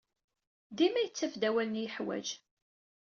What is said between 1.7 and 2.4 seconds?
ay yeḥwaj.